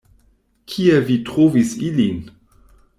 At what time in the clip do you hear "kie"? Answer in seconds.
0.71-0.91